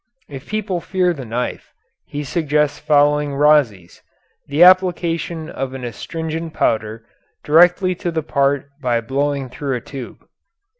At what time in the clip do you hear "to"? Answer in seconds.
8.01-8.09